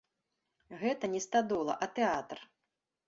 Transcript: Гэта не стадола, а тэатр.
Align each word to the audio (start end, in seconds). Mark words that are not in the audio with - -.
Гэта 0.83 1.05
не 1.15 1.21
стадола, 1.27 1.77
а 1.87 1.89
тэатр. 2.01 2.39